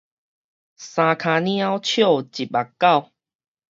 [0.03, 0.19] 三跤貓笑一目狗